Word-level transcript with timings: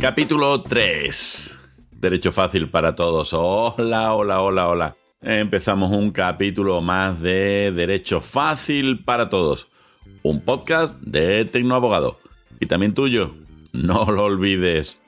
Capítulo 0.00 0.62
3. 0.62 1.60
Derecho 1.92 2.32
fácil 2.32 2.68
para 2.68 2.94
todos. 2.96 3.32
Hola, 3.32 4.14
hola, 4.14 4.40
hola, 4.40 4.68
hola. 4.68 4.96
Empezamos 5.20 5.92
un 5.92 6.10
capítulo 6.10 6.80
más 6.80 7.20
de 7.20 7.72
Derecho 7.72 8.20
fácil 8.20 9.04
para 9.04 9.28
todos. 9.28 9.68
Un 10.24 10.40
podcast 10.40 11.00
de 11.00 11.44
Tecnoabogado. 11.44 12.18
Y 12.58 12.66
también 12.66 12.94
tuyo. 12.94 13.34
No 13.72 14.10
lo 14.10 14.24
olvides. 14.24 15.00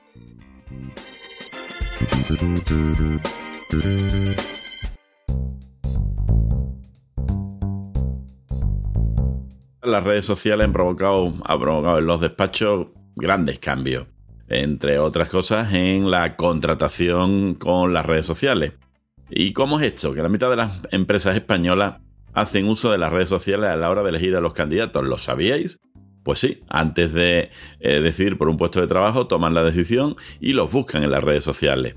Las 9.85 10.03
redes 10.03 10.25
sociales 10.25 10.65
han 10.65 10.73
provocado, 10.73 11.33
provocado 11.59 11.99
en 11.99 12.05
los 12.05 12.21
despachos 12.21 12.87
grandes 13.15 13.59
cambios 13.59 14.07
entre 14.47 14.99
otras 14.99 15.29
cosas, 15.29 15.73
en 15.73 16.11
la 16.11 16.35
contratación 16.35 17.55
con 17.55 17.93
las 17.93 18.05
redes 18.05 18.25
sociales. 18.25 18.73
¿Y 19.29 19.53
cómo 19.53 19.79
es 19.79 19.87
esto? 19.87 20.13
Que 20.13 20.21
la 20.21 20.29
mitad 20.29 20.49
de 20.49 20.55
las 20.55 20.81
empresas 20.91 21.35
españolas 21.35 22.01
hacen 22.33 22.67
uso 22.67 22.91
de 22.91 22.97
las 22.97 23.11
redes 23.11 23.29
sociales 23.29 23.69
a 23.69 23.75
la 23.75 23.89
hora 23.89 24.03
de 24.03 24.09
elegir 24.09 24.35
a 24.35 24.41
los 24.41 24.53
candidatos. 24.53 25.03
¿Lo 25.03 25.17
sabíais? 25.17 25.79
Pues 26.23 26.39
sí, 26.39 26.61
antes 26.67 27.13
de 27.13 27.49
eh, 27.79 28.01
decidir 28.01 28.37
por 28.37 28.49
un 28.49 28.57
puesto 28.57 28.81
de 28.81 28.87
trabajo, 28.87 29.27
toman 29.27 29.53
la 29.53 29.63
decisión 29.63 30.15
y 30.39 30.53
los 30.53 30.71
buscan 30.71 31.03
en 31.03 31.11
las 31.11 31.23
redes 31.23 31.43
sociales. 31.43 31.95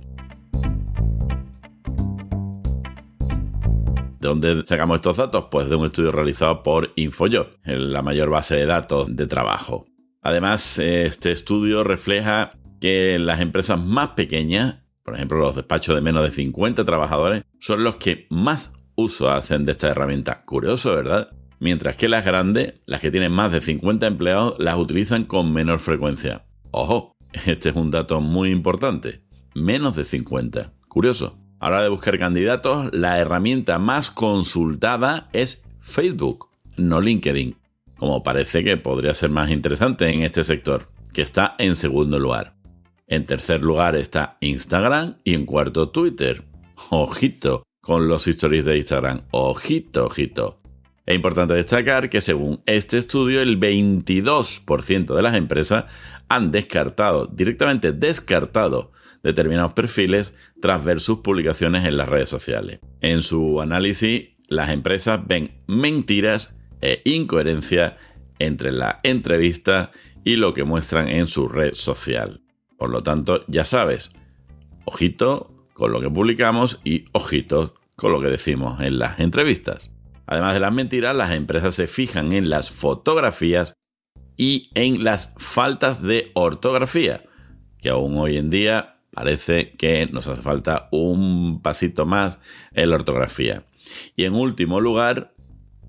¿De 4.29 4.35
dónde 4.35 4.67
sacamos 4.67 4.97
estos 4.97 5.17
datos? 5.17 5.47
Pues 5.51 5.71
de 5.71 5.77
un 5.77 5.87
estudio 5.87 6.13
realizado 6.13 6.63
por 6.63 6.93
InfoJob, 6.97 7.47
la 7.65 8.03
mayor 8.03 8.29
base 8.29 8.57
de 8.57 8.67
datos 8.67 9.17
de 9.17 9.27
trabajo. 9.27 9.87
Además, 10.21 10.79
este 10.79 11.33
estudio 11.33 11.83
refleja 11.83 12.53
que 12.79 13.19
las 13.19 13.41
empresas 13.41 13.83
más 13.83 14.11
pequeñas, 14.11 14.83
por 15.03 15.15
ejemplo 15.15 15.39
los 15.39 15.57
despachos 15.57 15.95
de 15.95 16.03
menos 16.03 16.25
de 16.25 16.31
50 16.31 16.85
trabajadores, 16.85 17.43
son 17.59 17.83
los 17.83 17.97
que 17.97 18.27
más 18.29 18.75
uso 18.97 19.31
hacen 19.31 19.65
de 19.65 19.73
esta 19.73 19.89
herramienta. 19.89 20.45
Curioso, 20.45 20.95
¿verdad? 20.95 21.31
Mientras 21.59 21.97
que 21.97 22.11
las 22.11 22.27
grandes, 22.27 22.75
las 22.85 23.01
que 23.01 23.11
tienen 23.11 23.33
más 23.33 23.51
de 23.51 23.63
50 23.63 24.07
empleados, 24.07 24.57
las 24.59 24.77
utilizan 24.77 25.25
con 25.25 25.55
menor 25.55 25.79
frecuencia. 25.81 26.45
Ojo, 26.71 27.17
este 27.47 27.71
es 27.71 27.77
un 27.77 27.91
dato 27.91 28.21
muy 28.21 28.51
importante. 28.51 29.23
Menos 29.55 29.97
de 29.97 30.05
50. 30.05 30.75
Curioso. 30.87 31.48
A 31.61 31.71
la 31.71 31.77
hora 31.77 31.83
de 31.83 31.89
buscar 31.89 32.19
candidatos, 32.19 32.93
la 32.93 33.19
herramienta 33.19 33.79
más 33.79 34.11
consultada 34.11 35.29
es 35.33 35.65
Facebook, 35.81 36.49
no 36.77 37.01
LinkedIn 37.01 37.57
como 37.99 38.23
parece 38.23 38.65
que 38.65 38.77
podría 38.77 39.13
ser 39.13 39.31
más 39.31 39.51
interesante 39.51 40.09
en 40.09 40.23
este 40.23 40.45
sector, 40.45 40.89
que 41.13 41.23
está 41.23 41.57
en 41.59 41.77
segundo 41.77 42.19
lugar. 42.19 42.55
En 43.09 43.27
tercer 43.27 43.63
lugar 43.63 43.97
está 43.97 44.37
Instagram 44.41 45.17
y 45.25 45.35
en 45.35 45.45
cuarto 45.45 45.91
Twitter. 45.91 46.45
Ojito 46.91 47.65
con 47.81 48.07
los 48.07 48.27
stories 48.29 48.65
de 48.65 48.77
Instagram. 48.77 49.23
Ojito, 49.33 50.07
ojito. 50.07 50.59
Es 51.07 51.17
importante 51.17 51.55
destacar 51.55 52.09
que 52.09 52.21
según 52.21 52.61
este 52.67 52.99
estudio 52.99 53.41
el 53.41 53.59
22% 53.59 55.15
de 55.15 55.23
las 55.23 55.35
empresas 55.35 55.87
han 56.29 56.53
descartado, 56.53 57.27
directamente 57.27 57.93
descartado, 57.93 58.93
determinados 59.23 59.73
perfiles 59.73 60.37
tras 60.61 60.85
ver 60.85 61.01
sus 61.01 61.21
publicaciones 61.21 61.87
en 61.87 61.97
las 61.97 62.09
redes 62.09 62.29
sociales. 62.29 62.81
En 63.01 63.23
su 63.23 63.61
análisis, 63.61 64.31
las 64.49 64.71
empresas 64.71 65.27
ven 65.27 65.63
mentiras 65.67 66.57
e 66.81 67.03
incoherencia 67.05 67.97
entre 68.39 68.73
la 68.73 69.01
entrevista 69.03 69.91
y 70.25 70.37
lo 70.37 70.55
que 70.55 70.65
muestran 70.65 71.09
en 71.09 71.27
su 71.27 71.49
red 71.49 71.75
social. 71.75 72.43
Por 72.77 72.91
lo 72.91 73.03
tanto, 73.03 73.45
ya 73.49 73.65
sabes, 73.65 74.13
ojito 74.85 75.55
con 75.73 75.93
lo 75.93 76.01
que 76.01 76.11
publicamos 76.11 76.81
y 76.85 77.05
ojito 77.13 77.75
con 77.97 78.13
lo 78.13 78.21
que 78.21 78.29
decimos 78.29 78.81
en 78.81 78.99
las 78.99 79.19
entrevistas. 79.21 79.95
Además 80.27 80.55
de 80.55 80.61
las 80.61 80.73
mentiras, 80.73 81.17
las 81.17 81.33
empresas 81.33 81.75
se 81.75 81.87
fijan 81.87 82.33
en 82.33 82.51
las 82.51 82.71
fotografías 82.71 83.75
y 84.37 84.71
en 84.75 85.03
las 85.03 85.35
faltas 85.39 86.03
de 86.03 86.31
ortografía, 86.35 87.25
que 87.79 87.89
aún 87.89 88.17
hoy 88.19 88.37
en 88.37 88.51
día 88.51 88.98
parece 89.13 89.73
que 89.73 90.07
nos 90.07 90.27
hace 90.29 90.43
falta 90.43 90.89
un 90.93 91.61
pasito 91.63 92.07
más 92.07 92.41
en 92.73 92.91
la 92.91 92.97
ortografía. 92.97 93.65
Y 94.17 94.25
en 94.25 94.35
último 94.35 94.81
lugar, 94.81 95.35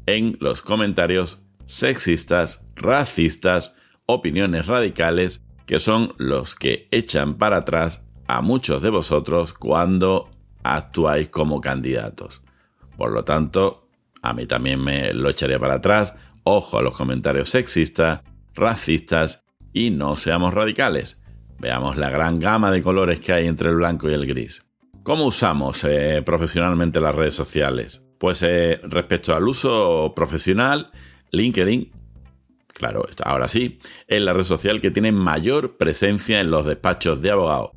en 0.05 0.37
los 0.39 0.61
comentarios 0.61 1.39
sexistas, 1.65 2.65
racistas, 2.75 3.73
opiniones 4.05 4.67
radicales, 4.67 5.43
que 5.65 5.79
son 5.79 6.13
los 6.17 6.55
que 6.55 6.87
echan 6.91 7.35
para 7.35 7.57
atrás 7.57 8.01
a 8.27 8.41
muchos 8.41 8.81
de 8.81 8.89
vosotros 8.89 9.53
cuando 9.53 10.29
actuáis 10.63 11.29
como 11.29 11.61
candidatos. 11.61 12.41
Por 12.97 13.11
lo 13.11 13.23
tanto, 13.23 13.87
a 14.21 14.33
mí 14.33 14.45
también 14.45 14.83
me 14.83 15.13
lo 15.13 15.29
echaría 15.29 15.59
para 15.59 15.75
atrás. 15.75 16.15
Ojo 16.43 16.79
a 16.79 16.81
los 16.81 16.95
comentarios 16.95 17.49
sexistas, 17.49 18.21
racistas 18.55 19.45
y 19.71 19.91
no 19.91 20.15
seamos 20.15 20.53
radicales. 20.53 21.18
Veamos 21.59 21.97
la 21.97 22.09
gran 22.09 22.39
gama 22.39 22.71
de 22.71 22.81
colores 22.81 23.19
que 23.19 23.33
hay 23.33 23.47
entre 23.47 23.69
el 23.69 23.75
blanco 23.75 24.09
y 24.09 24.13
el 24.13 24.25
gris. 24.25 24.65
¿Cómo 25.03 25.25
usamos 25.25 25.83
eh, 25.83 26.21
profesionalmente 26.25 27.01
las 27.01 27.15
redes 27.15 27.33
sociales? 27.33 28.05
Pues 28.17 28.43
eh, 28.43 28.79
respecto 28.83 29.35
al 29.35 29.47
uso 29.47 30.13
profesional, 30.15 30.91
LinkedIn, 31.31 31.91
claro, 32.67 33.05
ahora 33.23 33.47
sí, 33.47 33.79
es 34.07 34.21
la 34.21 34.33
red 34.33 34.43
social 34.43 34.79
que 34.79 34.91
tiene 34.91 35.11
mayor 35.11 35.77
presencia 35.77 36.39
en 36.39 36.51
los 36.51 36.65
despachos 36.65 37.21
de 37.21 37.31
abogados. 37.31 37.71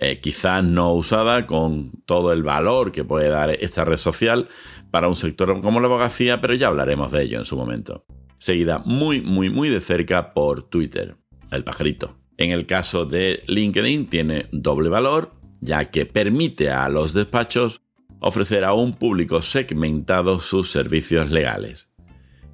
Eh, 0.00 0.20
quizás 0.20 0.62
no 0.62 0.92
usada 0.92 1.46
con 1.46 1.90
todo 2.06 2.32
el 2.32 2.44
valor 2.44 2.92
que 2.92 3.04
puede 3.04 3.28
dar 3.28 3.50
esta 3.50 3.84
red 3.84 3.96
social 3.96 4.48
para 4.92 5.08
un 5.08 5.16
sector 5.16 5.60
como 5.60 5.80
la 5.80 5.86
abogacía, 5.86 6.40
pero 6.40 6.54
ya 6.54 6.68
hablaremos 6.68 7.10
de 7.10 7.22
ello 7.24 7.38
en 7.38 7.44
su 7.44 7.56
momento. 7.56 8.04
Seguida 8.38 8.78
muy, 8.84 9.20
muy, 9.20 9.50
muy 9.50 9.68
de 9.70 9.80
cerca 9.80 10.32
por 10.32 10.62
Twitter, 10.62 11.16
el 11.50 11.64
pajarito. 11.64 12.16
En 12.38 12.52
el 12.52 12.66
caso 12.66 13.04
de 13.04 13.42
LinkedIn 13.48 14.06
tiene 14.06 14.46
doble 14.52 14.88
valor, 14.88 15.34
ya 15.60 15.86
que 15.86 16.06
permite 16.06 16.70
a 16.70 16.88
los 16.88 17.12
despachos 17.12 17.82
ofrecer 18.20 18.64
a 18.64 18.72
un 18.72 18.94
público 18.94 19.42
segmentado 19.42 20.40
sus 20.40 20.70
servicios 20.70 21.30
legales 21.30 21.92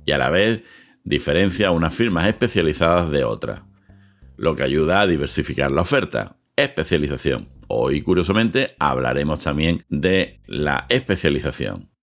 y 0.06 0.12
a 0.12 0.18
la 0.18 0.30
vez 0.30 0.62
diferencia 1.04 1.70
unas 1.70 1.94
firmas 1.94 2.26
especializadas 2.26 3.10
de 3.10 3.24
otras, 3.24 3.62
lo 4.36 4.56
que 4.56 4.62
ayuda 4.62 5.02
a 5.02 5.06
diversificar 5.06 5.70
la 5.70 5.82
oferta. 5.82 6.36
Especialización. 6.56 7.48
Hoy, 7.68 8.02
curiosamente, 8.02 8.74
hablaremos 8.78 9.40
también 9.40 9.84
de 9.88 10.40
la 10.46 10.86
especialización. 10.88 11.93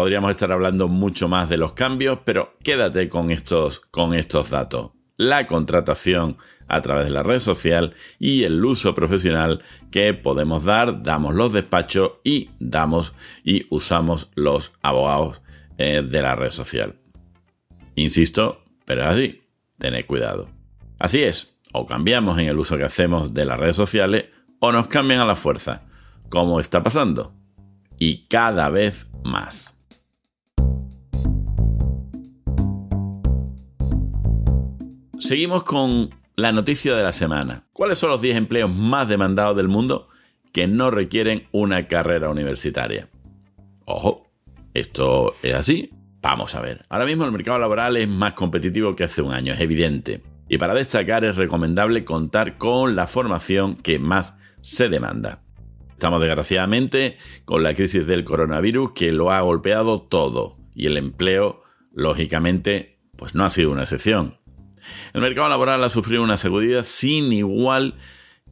Podríamos 0.00 0.30
estar 0.30 0.50
hablando 0.50 0.88
mucho 0.88 1.28
más 1.28 1.50
de 1.50 1.58
los 1.58 1.74
cambios, 1.74 2.20
pero 2.24 2.56
quédate 2.64 3.10
con 3.10 3.30
estos, 3.30 3.80
con 3.80 4.14
estos 4.14 4.48
datos 4.48 4.92
la 5.18 5.46
contratación 5.46 6.38
a 6.68 6.80
través 6.80 7.04
de 7.04 7.10
la 7.10 7.22
red 7.22 7.38
social 7.38 7.92
y 8.18 8.44
el 8.44 8.64
uso 8.64 8.94
profesional 8.94 9.62
que 9.90 10.14
podemos 10.14 10.64
dar, 10.64 11.02
damos 11.02 11.34
los 11.34 11.52
despachos 11.52 12.12
y 12.24 12.48
damos 12.58 13.12
y 13.44 13.66
usamos 13.68 14.30
los 14.34 14.72
abogados 14.80 15.42
eh, 15.76 16.02
de 16.02 16.22
la 16.22 16.34
red 16.34 16.52
social. 16.52 16.94
Insisto, 17.94 18.64
pero 18.86 19.02
es 19.02 19.08
así, 19.08 19.42
tened 19.76 20.06
cuidado. 20.06 20.48
Así 20.98 21.22
es, 21.22 21.60
o 21.74 21.84
cambiamos 21.84 22.38
en 22.38 22.46
el 22.46 22.58
uso 22.58 22.78
que 22.78 22.84
hacemos 22.84 23.34
de 23.34 23.44
las 23.44 23.60
redes 23.60 23.76
sociales 23.76 24.30
o 24.60 24.72
nos 24.72 24.86
cambian 24.86 25.20
a 25.20 25.26
la 25.26 25.36
fuerza, 25.36 25.82
como 26.30 26.58
está 26.58 26.82
pasando. 26.82 27.34
Y 27.98 28.26
cada 28.28 28.70
vez 28.70 29.10
más. 29.24 29.76
Seguimos 35.30 35.62
con 35.62 36.10
la 36.34 36.50
noticia 36.50 36.96
de 36.96 37.04
la 37.04 37.12
semana. 37.12 37.62
¿Cuáles 37.72 37.98
son 37.98 38.10
los 38.10 38.20
10 38.20 38.34
empleos 38.34 38.74
más 38.74 39.06
demandados 39.06 39.56
del 39.56 39.68
mundo 39.68 40.08
que 40.52 40.66
no 40.66 40.90
requieren 40.90 41.46
una 41.52 41.86
carrera 41.86 42.30
universitaria? 42.30 43.06
Ojo, 43.84 44.26
esto 44.74 45.32
es 45.44 45.54
así. 45.54 45.90
Vamos 46.20 46.56
a 46.56 46.60
ver. 46.60 46.84
Ahora 46.88 47.04
mismo 47.04 47.26
el 47.26 47.30
mercado 47.30 47.60
laboral 47.60 47.96
es 47.96 48.08
más 48.08 48.32
competitivo 48.32 48.96
que 48.96 49.04
hace 49.04 49.22
un 49.22 49.32
año, 49.32 49.54
es 49.54 49.60
evidente. 49.60 50.20
Y 50.48 50.58
para 50.58 50.74
destacar 50.74 51.24
es 51.24 51.36
recomendable 51.36 52.04
contar 52.04 52.58
con 52.58 52.96
la 52.96 53.06
formación 53.06 53.76
que 53.76 54.00
más 54.00 54.36
se 54.62 54.88
demanda. 54.88 55.44
Estamos 55.90 56.20
desgraciadamente 56.20 57.18
con 57.44 57.62
la 57.62 57.74
crisis 57.74 58.04
del 58.04 58.24
coronavirus 58.24 58.94
que 58.94 59.12
lo 59.12 59.30
ha 59.30 59.40
golpeado 59.42 60.02
todo 60.02 60.56
y 60.74 60.86
el 60.86 60.96
empleo, 60.96 61.62
lógicamente, 61.92 62.98
pues 63.16 63.36
no 63.36 63.44
ha 63.44 63.50
sido 63.50 63.70
una 63.70 63.82
excepción. 63.82 64.39
El 65.12 65.20
mercado 65.20 65.48
laboral 65.48 65.82
ha 65.84 65.88
sufrido 65.88 66.22
una 66.22 66.36
sacudida 66.36 66.82
sin 66.82 67.32
igual 67.32 67.94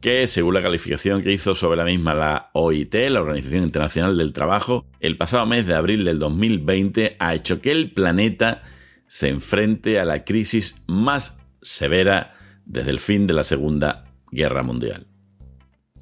que, 0.01 0.27
según 0.27 0.53
la 0.53 0.61
calificación 0.61 1.21
que 1.21 1.31
hizo 1.31 1.55
sobre 1.55 1.77
la 1.77 1.85
misma 1.85 2.13
la 2.13 2.49
OIT, 2.53 2.93
la 3.09 3.21
Organización 3.21 3.63
Internacional 3.63 4.17
del 4.17 4.33
Trabajo, 4.33 4.85
el 4.99 5.17
pasado 5.17 5.45
mes 5.45 5.67
de 5.67 5.75
abril 5.75 6.05
del 6.05 6.19
2020 6.19 7.17
ha 7.19 7.35
hecho 7.35 7.61
que 7.61 7.71
el 7.71 7.91
planeta 7.91 8.63
se 9.07 9.29
enfrente 9.29 9.99
a 9.99 10.05
la 10.05 10.23
crisis 10.23 10.81
más 10.87 11.39
severa 11.61 12.33
desde 12.65 12.91
el 12.91 12.99
fin 12.99 13.27
de 13.27 13.33
la 13.33 13.43
Segunda 13.43 14.05
Guerra 14.31 14.63
Mundial. 14.63 15.07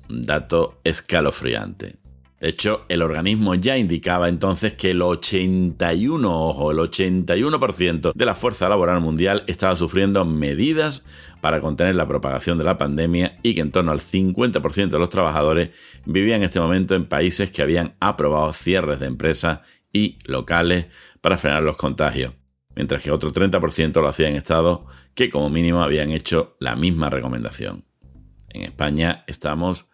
Un 0.09 0.21
dato 0.21 0.79
escalofriante. 0.83 1.95
De 2.39 2.49
hecho, 2.49 2.85
el 2.87 3.01
organismo 3.01 3.55
ya 3.55 3.77
indicaba 3.77 4.29
entonces 4.29 4.75
que 4.75 4.91
el 4.91 5.01
81, 5.01 6.47
ojo, 6.47 6.71
el 6.71 6.77
81% 6.77 8.13
de 8.13 8.25
la 8.25 8.35
fuerza 8.35 8.69
laboral 8.69 9.01
mundial 9.01 9.43
estaba 9.47 9.75
sufriendo 9.75 10.23
medidas 10.23 11.03
para 11.41 11.59
contener 11.59 11.95
la 11.95 12.07
propagación 12.07 12.59
de 12.59 12.63
la 12.63 12.77
pandemia 12.77 13.39
y 13.41 13.55
que 13.55 13.61
en 13.61 13.71
torno 13.71 13.91
al 13.91 14.01
50% 14.01 14.89
de 14.89 14.99
los 14.99 15.09
trabajadores 15.09 15.71
vivían 16.05 16.41
en 16.41 16.45
este 16.45 16.59
momento 16.59 16.93
en 16.93 17.07
países 17.07 17.49
que 17.49 17.63
habían 17.63 17.95
aprobado 17.99 18.53
cierres 18.53 18.99
de 18.99 19.07
empresas 19.07 19.61
y 19.91 20.19
locales 20.25 20.87
para 21.21 21.37
frenar 21.37 21.63
los 21.63 21.75
contagios, 21.75 22.33
mientras 22.75 23.01
que 23.01 23.09
otro 23.09 23.33
30% 23.33 23.99
lo 23.99 24.07
hacía 24.07 24.29
en 24.29 24.35
estados 24.35 24.81
que 25.15 25.31
como 25.31 25.49
mínimo 25.49 25.81
habían 25.81 26.11
hecho 26.11 26.55
la 26.59 26.75
misma 26.75 27.09
recomendación. 27.09 27.83
En 28.49 28.61
España 28.61 29.23
estamos 29.25 29.87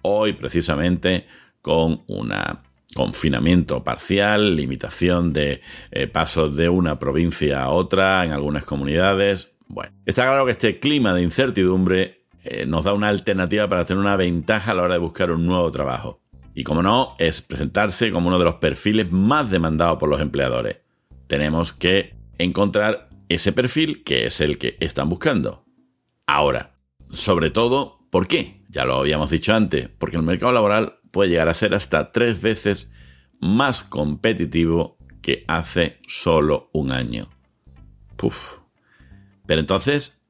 hoy 0.00 0.32
precisamente 0.32 1.26
con 1.60 2.02
un 2.06 2.32
confinamiento 2.94 3.84
parcial, 3.84 4.56
limitación 4.56 5.32
de 5.32 5.60
eh, 5.90 6.06
pasos 6.06 6.56
de 6.56 6.68
una 6.68 6.98
provincia 6.98 7.62
a 7.62 7.70
otra 7.70 8.24
en 8.24 8.32
algunas 8.32 8.64
comunidades. 8.64 9.52
Bueno, 9.68 9.92
está 10.04 10.24
claro 10.24 10.44
que 10.44 10.52
este 10.52 10.80
clima 10.80 11.14
de 11.14 11.22
incertidumbre 11.22 12.24
eh, 12.42 12.66
nos 12.66 12.84
da 12.84 12.92
una 12.92 13.08
alternativa 13.08 13.68
para 13.68 13.84
tener 13.84 14.00
una 14.00 14.16
ventaja 14.16 14.72
a 14.72 14.74
la 14.74 14.82
hora 14.82 14.94
de 14.94 15.00
buscar 15.00 15.30
un 15.30 15.46
nuevo 15.46 15.70
trabajo. 15.70 16.20
Y 16.54 16.64
como 16.64 16.82
no, 16.82 17.14
es 17.18 17.42
presentarse 17.42 18.10
como 18.10 18.28
uno 18.28 18.38
de 18.38 18.44
los 18.44 18.56
perfiles 18.56 19.12
más 19.12 19.50
demandados 19.50 19.98
por 19.98 20.08
los 20.08 20.20
empleadores. 20.20 20.78
Tenemos 21.26 21.72
que 21.72 22.14
encontrar 22.38 23.08
ese 23.28 23.52
perfil 23.52 24.02
que 24.02 24.26
es 24.26 24.40
el 24.40 24.58
que 24.58 24.76
están 24.80 25.08
buscando. 25.08 25.64
Ahora, 26.26 26.74
sobre 27.12 27.50
todo, 27.50 28.00
¿por 28.10 28.26
qué? 28.26 28.62
Ya 28.68 28.84
lo 28.84 28.96
habíamos 28.96 29.30
dicho 29.30 29.54
antes, 29.54 29.88
porque 29.88 30.16
el 30.16 30.22
mercado 30.22 30.52
laboral 30.52 30.99
puede 31.10 31.30
llegar 31.30 31.48
a 31.48 31.54
ser 31.54 31.74
hasta 31.74 32.12
tres 32.12 32.40
veces 32.40 32.92
más 33.40 33.82
competitivo 33.82 34.98
que 35.22 35.44
hace 35.48 35.98
solo 36.06 36.70
un 36.72 36.92
año. 36.92 37.28
Puf. 38.16 38.58
Pero 39.46 39.60
entonces, 39.60 40.22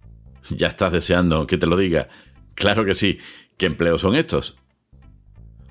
¿ya 0.50 0.68
estás 0.68 0.92
deseando 0.92 1.46
que 1.46 1.58
te 1.58 1.66
lo 1.66 1.76
diga? 1.76 2.08
Claro 2.54 2.84
que 2.84 2.94
sí. 2.94 3.18
¿Qué 3.56 3.66
empleos 3.66 4.02
son 4.02 4.14
estos? 4.14 4.58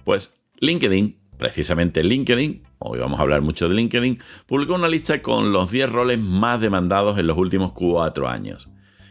Pues 0.03 0.33
LinkedIn, 0.59 1.19
precisamente 1.37 2.03
LinkedIn, 2.03 2.63
hoy 2.79 2.99
vamos 2.99 3.19
a 3.19 3.23
hablar 3.23 3.41
mucho 3.41 3.67
de 3.67 3.75
LinkedIn, 3.75 4.19
publicó 4.47 4.73
una 4.75 4.87
lista 4.87 5.21
con 5.21 5.51
los 5.51 5.71
10 5.71 5.91
roles 5.91 6.19
más 6.19 6.61
demandados 6.61 7.17
en 7.19 7.27
los 7.27 7.37
últimos 7.37 7.73
cuatro 7.73 8.27
años. 8.27 8.69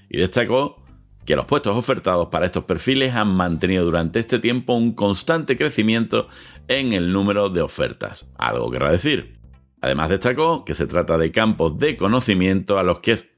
Y 0.08 0.18
destacó 0.18 0.83
que 1.24 1.36
los 1.36 1.46
puestos 1.46 1.76
ofertados 1.76 2.28
para 2.28 2.46
estos 2.46 2.64
perfiles 2.64 3.14
han 3.14 3.28
mantenido 3.28 3.84
durante 3.84 4.18
este 4.18 4.38
tiempo 4.38 4.74
un 4.74 4.92
constante 4.92 5.56
crecimiento 5.56 6.28
en 6.68 6.92
el 6.92 7.12
número 7.12 7.48
de 7.48 7.62
ofertas. 7.62 8.26
Algo 8.36 8.70
querrá 8.70 8.90
decir. 8.90 9.38
Además 9.80 10.08
destacó 10.08 10.64
que 10.64 10.74
se 10.74 10.86
trata 10.86 11.18
de 11.18 11.30
campos 11.32 11.78
de 11.78 11.96
conocimiento 11.96 12.78
a 12.78 12.82
los 12.82 13.00
que 13.00 13.12
es 13.12 13.28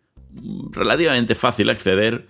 relativamente 0.70 1.34
fácil 1.34 1.70
acceder, 1.70 2.28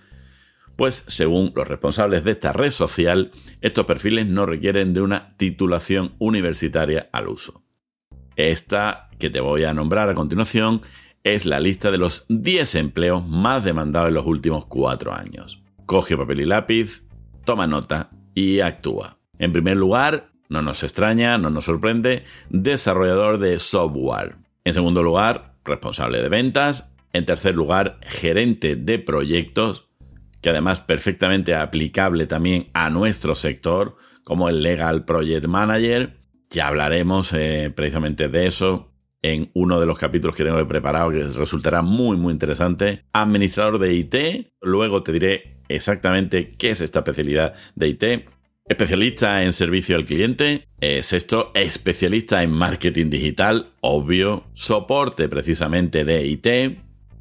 pues 0.75 1.05
según 1.07 1.51
los 1.55 1.67
responsables 1.67 2.23
de 2.23 2.31
esta 2.31 2.53
red 2.53 2.71
social, 2.71 3.31
estos 3.61 3.85
perfiles 3.85 4.27
no 4.27 4.45
requieren 4.45 4.93
de 4.93 5.01
una 5.01 5.35
titulación 5.37 6.13
universitaria 6.19 7.09
al 7.11 7.27
uso. 7.27 7.63
Esta 8.35 9.09
que 9.17 9.31
te 9.31 9.39
voy 9.39 9.63
a 9.63 9.73
nombrar 9.73 10.09
a 10.09 10.13
continuación 10.13 10.81
es 11.35 11.45
la 11.45 11.59
lista 11.59 11.91
de 11.91 11.97
los 11.97 12.25
10 12.29 12.75
empleos 12.75 13.27
más 13.27 13.63
demandados 13.63 14.09
en 14.09 14.15
los 14.15 14.25
últimos 14.25 14.65
4 14.65 15.13
años. 15.13 15.61
Coge 15.85 16.17
papel 16.17 16.41
y 16.41 16.45
lápiz, 16.45 17.05
toma 17.45 17.67
nota 17.67 18.09
y 18.33 18.59
actúa. 18.59 19.17
En 19.39 19.51
primer 19.51 19.77
lugar, 19.77 20.31
no 20.49 20.61
nos 20.61 20.83
extraña, 20.83 21.37
no 21.37 21.49
nos 21.49 21.65
sorprende, 21.65 22.23
desarrollador 22.49 23.39
de 23.39 23.59
software. 23.59 24.35
En 24.63 24.73
segundo 24.73 25.03
lugar, 25.03 25.55
responsable 25.65 26.21
de 26.21 26.29
ventas. 26.29 26.93
En 27.13 27.25
tercer 27.25 27.55
lugar, 27.55 27.99
gerente 28.01 28.75
de 28.75 28.99
proyectos, 28.99 29.87
que 30.41 30.49
además 30.49 30.81
perfectamente 30.81 31.55
aplicable 31.55 32.27
también 32.27 32.67
a 32.73 32.89
nuestro 32.89 33.33
sector, 33.35 33.97
como 34.23 34.49
el 34.49 34.61
Legal 34.61 35.05
Project 35.05 35.47
Manager. 35.47 36.17
Ya 36.49 36.67
hablaremos 36.67 37.33
eh, 37.33 37.71
precisamente 37.75 38.27
de 38.27 38.47
eso 38.47 38.86
en 39.21 39.49
uno 39.53 39.79
de 39.79 39.85
los 39.85 39.97
capítulos 39.97 40.35
que 40.35 40.43
tengo 40.43 40.67
preparado 40.67 41.09
que 41.09 41.23
resultará 41.23 41.81
muy 41.81 42.17
muy 42.17 42.33
interesante. 42.33 43.03
Administrador 43.13 43.79
de 43.79 43.93
IT, 43.93 44.15
luego 44.61 45.03
te 45.03 45.11
diré 45.11 45.57
exactamente 45.69 46.49
qué 46.57 46.71
es 46.71 46.81
esta 46.81 46.99
especialidad 46.99 47.53
de 47.75 47.87
IT. 47.89 48.03
Especialista 48.69 49.43
en 49.43 49.53
servicio 49.53 49.95
al 49.95 50.03
cliente. 50.03 50.67
Es 50.81 51.13
esto, 51.13 51.51
especialista 51.53 52.43
en 52.43 52.51
marketing 52.51 53.09
digital, 53.09 53.71
obvio. 53.79 54.43
Soporte 54.53 55.29
precisamente 55.29 56.03
de 56.03 56.27
IT. 56.27 56.79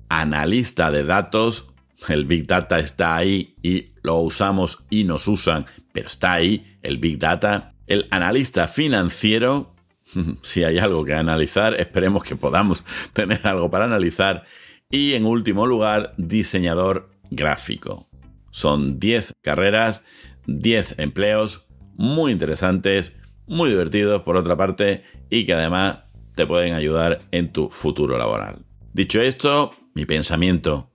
Analista 0.08 0.90
de 0.90 1.04
datos. 1.04 1.69
El 2.08 2.26
Big 2.26 2.46
Data 2.46 2.78
está 2.78 3.16
ahí 3.16 3.54
y 3.62 3.92
lo 4.02 4.16
usamos 4.16 4.84
y 4.90 5.04
nos 5.04 5.28
usan, 5.28 5.66
pero 5.92 6.08
está 6.08 6.34
ahí 6.34 6.76
el 6.82 6.99
Big 6.99 7.19
Data. 7.19 7.75
El 7.87 8.06
analista 8.10 8.69
financiero, 8.69 9.75
si 10.43 10.64
hay 10.64 10.79
algo 10.79 11.05
que 11.05 11.14
analizar, 11.14 11.75
esperemos 11.75 12.25
que 12.25 12.37
podamos 12.37 12.85
tener 13.12 13.47
algo 13.47 13.70
para 13.70 13.85
analizar. 13.85 14.44
Y 14.91 15.14
en 15.14 15.26
último 15.26 15.67
lugar, 15.67 16.14
diseñador 16.17 17.11
gráfico. 17.31 18.08
Son 18.50 18.99
10 18.99 19.35
carreras, 19.43 20.03
10 20.47 20.99
empleos 20.99 21.67
muy 21.97 22.32
interesantes, 22.32 23.17
muy 23.47 23.70
divertidos 23.70 24.23
por 24.23 24.37
otra 24.37 24.56
parte 24.56 25.03
y 25.31 25.44
que 25.44 25.55
además 25.55 25.99
te 26.35 26.47
pueden 26.47 26.75
ayudar 26.75 27.20
en 27.32 27.52
tu 27.52 27.69
futuro 27.70 28.19
laboral. 28.19 28.64
Dicho 28.93 29.20
esto, 29.20 29.73
mi 29.94 30.06
pensamiento, 30.06 30.91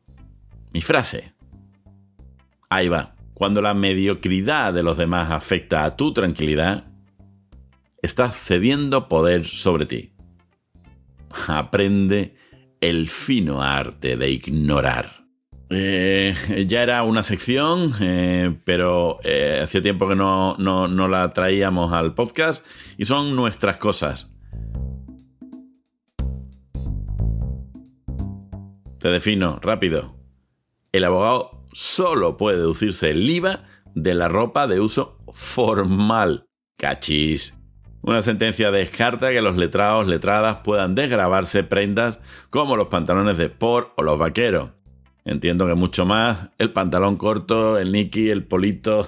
mi 0.73 0.81
frase. 0.81 1.33
Ahí 2.69 2.87
va. 2.87 3.15
Cuando 3.33 3.61
la 3.61 3.73
mediocridad 3.73 4.73
de 4.73 4.83
los 4.83 4.97
demás 4.97 5.31
afecta 5.31 5.83
a 5.83 5.95
tu 5.95 6.13
tranquilidad, 6.13 6.90
está 8.01 8.29
cediendo 8.29 9.07
poder 9.07 9.45
sobre 9.45 9.85
ti. 9.85 10.13
Aprende 11.47 12.35
el 12.81 13.09
fino 13.09 13.61
arte 13.61 14.17
de 14.17 14.29
ignorar. 14.29 15.25
Eh, 15.69 16.35
ya 16.67 16.83
era 16.83 17.03
una 17.03 17.23
sección, 17.23 17.93
eh, 18.01 18.57
pero 18.65 19.19
eh, 19.23 19.61
hacía 19.63 19.81
tiempo 19.81 20.09
que 20.09 20.15
no, 20.15 20.57
no 20.57 21.07
la 21.07 21.29
traíamos 21.31 21.93
al 21.93 22.13
podcast 22.13 22.65
y 22.97 23.05
son 23.05 23.35
nuestras 23.35 23.77
cosas. 23.77 24.31
Te 28.99 29.07
defino 29.07 29.59
rápido. 29.61 30.15
El 30.91 31.05
abogado 31.05 31.65
solo 31.71 32.37
puede 32.37 32.57
deducirse 32.57 33.09
el 33.09 33.27
IVA 33.27 33.63
de 33.95 34.13
la 34.13 34.27
ropa 34.27 34.67
de 34.67 34.79
uso 34.79 35.17
formal. 35.33 36.45
Cachis. 36.77 37.60
Una 38.01 38.21
sentencia 38.21 38.71
descarta 38.71 39.29
que 39.29 39.41
los 39.41 39.57
letrados, 39.57 40.07
letradas 40.07 40.57
puedan 40.63 40.95
desgrabarse 40.95 41.63
prendas 41.63 42.19
como 42.49 42.75
los 42.75 42.87
pantalones 42.87 43.37
de 43.37 43.45
sport 43.45 43.93
o 43.95 44.03
los 44.03 44.17
vaqueros. 44.17 44.71
Entiendo 45.23 45.67
que 45.67 45.75
mucho 45.75 46.05
más, 46.05 46.49
el 46.57 46.71
pantalón 46.71 47.15
corto, 47.15 47.77
el 47.77 47.91
niki, 47.91 48.29
el 48.29 48.43
polito. 48.43 49.07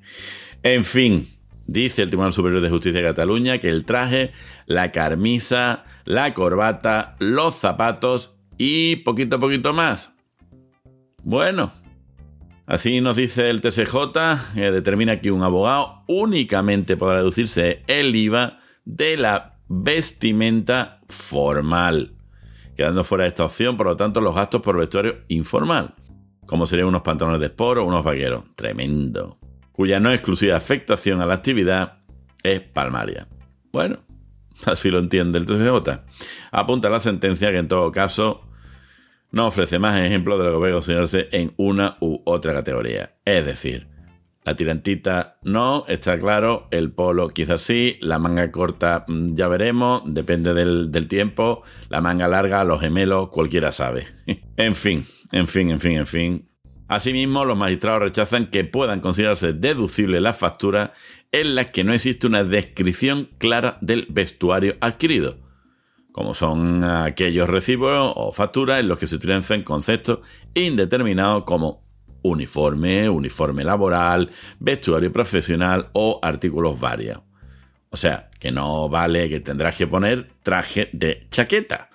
en 0.64 0.84
fin, 0.84 1.28
dice 1.66 2.02
el 2.02 2.08
Tribunal 2.08 2.32
Superior 2.32 2.60
de 2.60 2.70
Justicia 2.70 3.00
de 3.00 3.08
Cataluña 3.08 3.58
que 3.58 3.68
el 3.68 3.84
traje, 3.84 4.32
la 4.66 4.90
camisa, 4.90 5.84
la 6.04 6.34
corbata, 6.34 7.14
los 7.20 7.54
zapatos 7.54 8.34
y 8.58 8.96
poquito 8.96 9.36
a 9.36 9.40
poquito 9.40 9.72
más. 9.72 10.12
Bueno, 11.22 11.70
Así 12.66 13.02
nos 13.02 13.16
dice 13.16 13.50
el 13.50 13.60
TSJ, 13.60 14.54
que 14.54 14.70
determina 14.70 15.20
que 15.20 15.30
un 15.30 15.42
abogado 15.42 16.02
únicamente 16.06 16.96
podrá 16.96 17.16
reducirse 17.16 17.82
el 17.86 18.16
IVA 18.16 18.58
de 18.86 19.18
la 19.18 19.58
vestimenta 19.68 21.00
formal, 21.08 22.14
quedando 22.74 23.04
fuera 23.04 23.24
de 23.24 23.28
esta 23.28 23.44
opción, 23.44 23.76
por 23.76 23.86
lo 23.86 23.96
tanto, 23.96 24.22
los 24.22 24.34
gastos 24.34 24.62
por 24.62 24.78
vestuario 24.78 25.18
informal, 25.28 25.94
como 26.46 26.66
serían 26.66 26.88
unos 26.88 27.02
pantalones 27.02 27.40
de 27.40 27.46
esporo 27.46 27.82
o 27.82 27.86
unos 27.86 28.02
vaqueros. 28.02 28.44
Tremendo. 28.56 29.38
Cuya 29.72 30.00
no 30.00 30.10
exclusiva 30.10 30.56
afectación 30.56 31.20
a 31.20 31.26
la 31.26 31.34
actividad 31.34 31.98
es 32.42 32.60
palmaria. 32.60 33.28
Bueno, 33.72 33.98
así 34.66 34.90
lo 34.90 35.00
entiende 35.00 35.38
el 35.38 35.44
TSJ. 35.44 36.00
Apunta 36.50 36.88
la 36.88 37.00
sentencia 37.00 37.50
que 37.50 37.58
en 37.58 37.68
todo 37.68 37.92
caso 37.92 38.42
no 39.34 39.48
ofrece 39.48 39.78
más 39.78 40.00
ejemplos 40.00 40.38
de 40.38 40.44
lo 40.44 40.52
que 40.52 40.58
puede 40.58 40.72
considerarse 40.72 41.28
en 41.32 41.52
una 41.56 41.96
u 42.00 42.22
otra 42.24 42.54
categoría. 42.54 43.16
Es 43.24 43.44
decir, 43.44 43.88
La 44.46 44.56
tirantita 44.56 45.38
no, 45.42 45.86
está 45.88 46.18
claro. 46.18 46.68
El 46.70 46.92
polo 46.92 47.28
quizás 47.28 47.62
sí. 47.62 47.96
La 48.00 48.18
manga 48.18 48.50
corta 48.52 49.06
mm, 49.08 49.34
ya 49.34 49.48
veremos, 49.48 50.02
depende 50.04 50.52
del, 50.52 50.92
del 50.92 51.08
tiempo. 51.08 51.62
La 51.88 52.02
manga 52.02 52.28
larga, 52.28 52.62
los 52.62 52.80
gemelos, 52.80 53.30
cualquiera 53.30 53.72
sabe. 53.72 54.06
en 54.56 54.76
fin, 54.76 55.04
en 55.32 55.48
fin, 55.48 55.70
en 55.70 55.80
fin, 55.80 55.92
en 55.92 56.06
fin. 56.06 56.48
Asimismo, 56.88 57.46
los 57.46 57.58
magistrados 57.58 58.02
rechazan 58.02 58.50
que 58.50 58.64
puedan 58.64 59.00
considerarse 59.00 59.54
deducibles 59.54 60.20
las 60.20 60.36
facturas 60.36 60.90
en 61.32 61.54
las 61.54 61.68
que 61.68 61.82
no 61.82 61.94
existe 61.94 62.26
una 62.26 62.44
descripción 62.44 63.30
clara 63.38 63.78
del 63.80 64.06
vestuario 64.10 64.76
adquirido, 64.80 65.38
como 66.14 66.32
son 66.32 66.84
aquellos 66.84 67.48
recibos 67.48 68.12
o 68.14 68.32
facturas 68.32 68.78
en 68.78 68.86
los 68.86 69.00
que 69.00 69.08
se 69.08 69.16
utilizan 69.16 69.64
conceptos 69.64 70.20
indeterminados 70.54 71.42
como 71.42 71.82
uniforme, 72.22 73.08
uniforme 73.08 73.64
laboral, 73.64 74.30
vestuario 74.60 75.10
profesional 75.10 75.90
o 75.92 76.20
artículos 76.22 76.78
varios. 76.78 77.20
O 77.90 77.96
sea, 77.96 78.30
que 78.38 78.52
no 78.52 78.88
vale 78.88 79.28
que 79.28 79.40
tendrás 79.40 79.74
que 79.74 79.88
poner 79.88 80.28
traje 80.44 80.88
de 80.92 81.26
chaqueta 81.32 81.90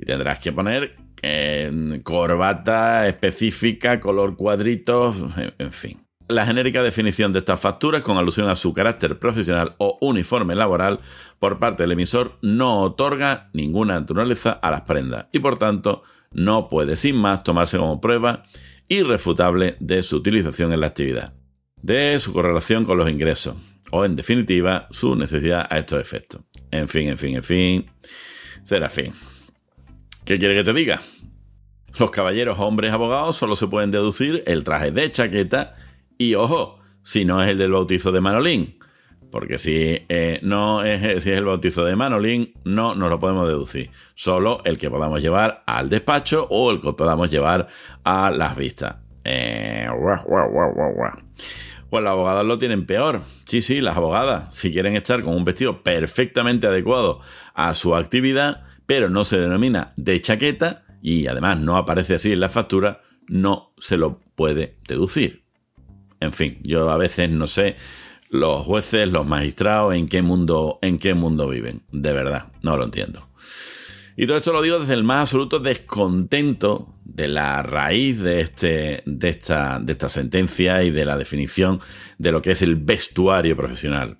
y 0.00 0.04
tendrás 0.04 0.40
que 0.40 0.50
poner 0.50 0.96
eh, 1.22 2.00
corbata 2.02 3.06
específica, 3.06 4.00
color 4.00 4.34
cuadritos, 4.34 5.16
en 5.58 5.70
fin. 5.70 6.09
La 6.30 6.46
genérica 6.46 6.80
definición 6.80 7.32
de 7.32 7.40
estas 7.40 7.58
facturas 7.58 8.04
con 8.04 8.16
alusión 8.16 8.48
a 8.48 8.54
su 8.54 8.72
carácter 8.72 9.18
profesional 9.18 9.74
o 9.78 9.98
uniforme 10.00 10.54
laboral 10.54 11.00
por 11.40 11.58
parte 11.58 11.82
del 11.82 11.90
emisor 11.90 12.38
no 12.40 12.82
otorga 12.82 13.50
ninguna 13.52 13.98
naturaleza 13.98 14.52
a 14.52 14.70
las 14.70 14.82
prendas 14.82 15.26
y 15.32 15.40
por 15.40 15.58
tanto 15.58 16.04
no 16.30 16.68
puede 16.68 16.94
sin 16.94 17.16
más 17.16 17.42
tomarse 17.42 17.78
como 17.78 18.00
prueba 18.00 18.44
irrefutable 18.86 19.76
de 19.80 20.04
su 20.04 20.18
utilización 20.18 20.72
en 20.72 20.78
la 20.78 20.86
actividad, 20.86 21.34
de 21.82 22.20
su 22.20 22.32
correlación 22.32 22.84
con 22.84 22.96
los 22.96 23.10
ingresos, 23.10 23.56
o 23.90 24.04
en 24.04 24.14
definitiva, 24.14 24.86
su 24.92 25.16
necesidad 25.16 25.66
a 25.68 25.78
estos 25.78 26.00
efectos. 26.00 26.42
En 26.70 26.88
fin, 26.88 27.08
en 27.08 27.18
fin, 27.18 27.34
en 27.34 27.42
fin. 27.42 27.90
Será 28.62 28.88
fin. 28.88 29.12
¿Qué 30.24 30.38
quiere 30.38 30.54
que 30.54 30.62
te 30.62 30.72
diga? 30.72 31.00
Los 31.98 32.12
caballeros 32.12 32.60
hombres 32.60 32.92
abogados 32.92 33.36
solo 33.36 33.56
se 33.56 33.66
pueden 33.66 33.90
deducir 33.90 34.44
el 34.46 34.62
traje 34.62 34.92
de 34.92 35.10
chaqueta 35.10 35.74
y 36.20 36.34
ojo, 36.34 36.78
si 37.02 37.24
no 37.24 37.42
es 37.42 37.48
el 37.48 37.56
del 37.56 37.72
bautizo 37.72 38.12
de 38.12 38.20
Manolín. 38.20 38.78
Porque 39.30 39.56
si 39.56 40.04
eh, 40.06 40.38
no 40.42 40.82
es, 40.82 41.22
si 41.22 41.30
es 41.30 41.38
el 41.38 41.46
bautizo 41.46 41.82
de 41.86 41.96
Manolín, 41.96 42.52
no 42.62 42.94
nos 42.94 43.08
lo 43.08 43.18
podemos 43.18 43.48
deducir. 43.48 43.90
Solo 44.14 44.60
el 44.66 44.76
que 44.76 44.90
podamos 44.90 45.22
llevar 45.22 45.62
al 45.66 45.88
despacho 45.88 46.46
o 46.50 46.72
el 46.72 46.82
que 46.82 46.92
podamos 46.92 47.30
llevar 47.30 47.68
a 48.04 48.30
las 48.30 48.54
vistas. 48.54 48.96
Eh, 49.24 49.88
pues 51.88 52.04
las 52.04 52.10
abogadas 52.10 52.44
lo 52.44 52.58
tienen 52.58 52.84
peor. 52.84 53.22
Sí, 53.46 53.62
sí, 53.62 53.80
las 53.80 53.96
abogadas, 53.96 54.54
si 54.54 54.70
quieren 54.74 54.96
estar 54.96 55.22
con 55.22 55.34
un 55.34 55.46
vestido 55.46 55.82
perfectamente 55.82 56.66
adecuado 56.66 57.22
a 57.54 57.72
su 57.72 57.96
actividad, 57.96 58.64
pero 58.84 59.08
no 59.08 59.24
se 59.24 59.38
denomina 59.38 59.94
de 59.96 60.20
chaqueta 60.20 60.82
y 61.00 61.28
además 61.28 61.60
no 61.60 61.78
aparece 61.78 62.16
así 62.16 62.30
en 62.30 62.40
la 62.40 62.50
factura, 62.50 63.00
no 63.26 63.72
se 63.78 63.96
lo 63.96 64.20
puede 64.34 64.76
deducir. 64.86 65.39
En 66.20 66.32
fin, 66.32 66.58
yo 66.62 66.90
a 66.90 66.96
veces 66.96 67.30
no 67.30 67.46
sé 67.46 67.76
los 68.28 68.64
jueces, 68.64 69.10
los 69.10 69.26
magistrados, 69.26 69.94
en 69.94 70.08
qué 70.08 70.22
mundo, 70.22 70.78
en 70.82 70.98
qué 70.98 71.14
mundo 71.14 71.48
viven. 71.48 71.82
De 71.90 72.12
verdad, 72.12 72.52
no 72.62 72.76
lo 72.76 72.84
entiendo. 72.84 73.28
Y 74.16 74.26
todo 74.26 74.36
esto 74.36 74.52
lo 74.52 74.62
digo 74.62 74.78
desde 74.78 74.94
el 74.94 75.02
más 75.02 75.22
absoluto 75.22 75.60
descontento 75.60 76.94
de 77.04 77.26
la 77.26 77.62
raíz 77.62 78.20
de, 78.20 78.40
este, 78.40 79.02
de, 79.06 79.28
esta, 79.30 79.80
de 79.80 79.92
esta 79.92 80.08
sentencia 80.08 80.82
y 80.82 80.90
de 80.90 81.04
la 81.04 81.16
definición 81.16 81.80
de 82.18 82.32
lo 82.32 82.42
que 82.42 82.52
es 82.52 82.62
el 82.62 82.76
vestuario 82.76 83.56
profesional. 83.56 84.18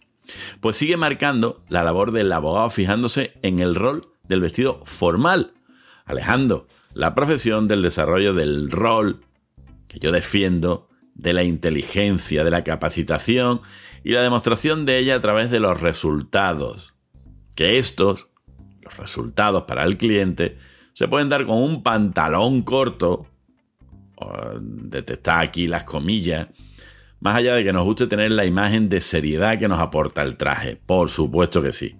Pues 0.60 0.76
sigue 0.76 0.96
marcando 0.96 1.64
la 1.68 1.84
labor 1.84 2.12
del 2.12 2.32
abogado 2.32 2.70
fijándose 2.70 3.32
en 3.42 3.58
el 3.60 3.74
rol 3.74 4.08
del 4.24 4.40
vestido 4.40 4.82
formal, 4.86 5.52
alejando 6.04 6.66
la 6.94 7.14
profesión 7.14 7.68
del 7.68 7.82
desarrollo 7.82 8.34
del 8.34 8.70
rol 8.70 9.20
que 9.86 9.98
yo 9.98 10.12
defiendo, 10.12 10.88
de 11.20 11.32
la 11.32 11.42
inteligencia, 11.42 12.44
de 12.44 12.50
la 12.50 12.64
capacitación 12.64 13.60
y 14.02 14.12
la 14.12 14.22
demostración 14.22 14.86
de 14.86 14.98
ella 14.98 15.16
a 15.16 15.20
través 15.20 15.50
de 15.50 15.60
los 15.60 15.80
resultados. 15.80 16.94
Que 17.54 17.78
estos, 17.78 18.28
los 18.80 18.96
resultados 18.96 19.64
para 19.64 19.84
el 19.84 19.98
cliente, 19.98 20.56
se 20.94 21.08
pueden 21.08 21.28
dar 21.28 21.44
con 21.46 21.58
un 21.62 21.82
pantalón 21.82 22.62
corto, 22.62 23.26
detectar 24.60 25.44
aquí 25.44 25.66
las 25.66 25.84
comillas, 25.84 26.48
más 27.20 27.36
allá 27.36 27.54
de 27.54 27.64
que 27.64 27.72
nos 27.72 27.84
guste 27.84 28.06
tener 28.06 28.30
la 28.30 28.46
imagen 28.46 28.88
de 28.88 29.00
seriedad 29.00 29.58
que 29.58 29.68
nos 29.68 29.78
aporta 29.78 30.22
el 30.22 30.36
traje, 30.36 30.76
por 30.76 31.10
supuesto 31.10 31.62
que 31.62 31.72
sí. 31.72 31.96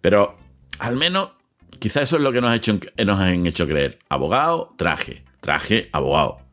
Pero 0.00 0.36
al 0.80 0.96
menos, 0.96 1.30
quizá 1.78 2.02
eso 2.02 2.16
es 2.16 2.22
lo 2.22 2.32
que 2.32 2.40
nos, 2.40 2.60
nos 3.04 3.20
han 3.20 3.46
hecho 3.46 3.66
creer. 3.66 4.00
Abogado, 4.08 4.74
traje, 4.76 5.24
traje, 5.40 5.88
abogado. 5.92 6.43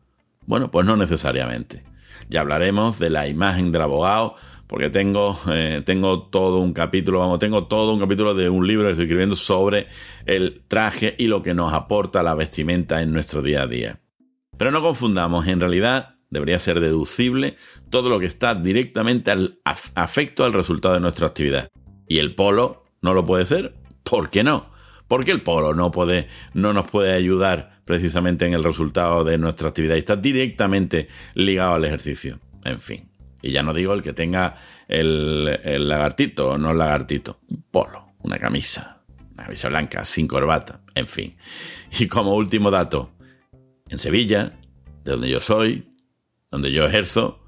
Bueno, 0.52 0.70
pues 0.70 0.86
no 0.86 0.98
necesariamente. 0.98 1.86
Ya 2.28 2.42
hablaremos 2.42 3.00
de 3.00 3.10
la 3.10 3.26
imagen 3.26 3.72
del 3.72 3.84
abogado, 3.84 4.36
porque 4.68 4.90
tengo, 4.90 5.40
eh, 5.50 5.82
tengo 5.86 6.24
todo 6.24 6.58
un 6.58 6.74
capítulo, 6.74 7.20
vamos, 7.20 7.40
tengo 7.40 7.68
todo 7.68 7.94
un 7.94 8.02
capítulo 8.02 8.36
de 8.36 8.50
un 8.50 8.68
libro 8.68 8.84
que 8.88 8.92
estoy 8.92 9.06
escribiendo 9.06 9.38
sobre 9.38 9.88
el 10.26 10.62
traje 10.68 11.16
y 11.18 11.28
lo 11.28 11.42
que 11.42 11.54
nos 11.54 11.72
aporta 11.72 12.22
la 12.22 12.36
vestimenta 12.36 13.02
en 13.02 13.14
nuestro 13.14 13.42
día 13.42 13.62
a 13.62 13.68
día. 13.68 14.02
Pero 14.58 14.72
no 14.72 14.82
confundamos, 14.82 15.48
en 15.48 15.62
realidad 15.62 16.16
debería 16.30 16.60
ser 16.60 16.82
deducible 16.82 17.56
todo 17.90 18.10
lo 18.10 18.20
que 18.20 18.26
está 18.26 18.54
directamente 18.54 19.32
al 19.32 19.60
afecto 19.64 20.44
al 20.44 20.52
resultado 20.52 20.96
de 20.96 21.00
nuestra 21.00 21.28
actividad. 21.28 21.70
Y 22.10 22.18
el 22.18 22.36
polo 22.36 22.84
no 23.02 23.14
lo 23.14 23.24
puede 23.24 23.46
ser. 23.46 23.76
¿Por 24.04 24.30
qué 24.30 24.44
no? 24.44 24.71
Porque 25.12 25.32
el 25.32 25.42
polo 25.42 25.74
no, 25.74 25.92
puede, 25.92 26.30
no 26.54 26.72
nos 26.72 26.90
puede 26.90 27.12
ayudar 27.12 27.82
precisamente 27.84 28.46
en 28.46 28.54
el 28.54 28.64
resultado 28.64 29.26
de 29.26 29.38
nuestra 29.38 29.68
actividad 29.68 29.96
y 29.96 30.00
está 30.00 30.16
directamente 30.16 31.10
ligado 31.34 31.74
al 31.74 31.84
ejercicio. 31.84 32.40
En 32.64 32.80
fin. 32.80 33.10
Y 33.42 33.52
ya 33.52 33.62
no 33.62 33.74
digo 33.74 33.94
el 33.94 34.02
que 34.02 34.14
tenga 34.14 34.56
el, 34.88 35.44
lagartito 35.90 36.52
o 36.52 36.58
no 36.58 36.72
el 36.72 36.78
lagartito. 36.78 37.42
Un 37.50 37.62
polo, 37.70 38.14
una 38.22 38.40
camisa, 38.40 39.02
una 39.34 39.44
camisa 39.44 39.68
blanca, 39.68 40.06
sin 40.06 40.30
corbata, 40.30 40.80
en 40.96 41.08
fin. 41.08 41.36
Y 42.00 42.08
como 42.08 42.34
último 42.34 42.72
dato, 42.72 43.12
en 43.90 44.00
Sevilla, 44.00 44.54
de 45.04 45.12
donde 45.12 45.30
yo 45.30 45.42
soy, 45.42 45.92
donde 46.50 46.72
yo 46.72 46.86
ejerzo, 46.86 47.44